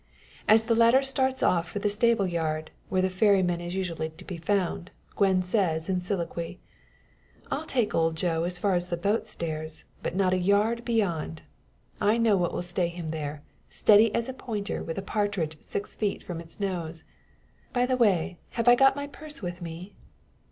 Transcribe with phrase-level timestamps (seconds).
[0.47, 4.25] As the latter starts off for the stable yard, where the ferryman is usually to
[4.25, 6.59] be found, Gwen says, in soliloquy
[7.51, 11.43] "I'll take old Joe as far as the boat stairs; but not a yard beyond.
[12.01, 15.93] I know what will stay him there steady as a pointer with a partridge six
[15.95, 17.03] feet from its nose.
[17.71, 19.93] By the way, have I got my purse with me?"